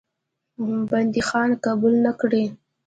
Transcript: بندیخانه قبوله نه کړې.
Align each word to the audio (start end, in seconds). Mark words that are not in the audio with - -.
بندیخانه 0.89 1.55
قبوله 1.65 1.99
نه 2.05 2.11
کړې. 2.19 2.43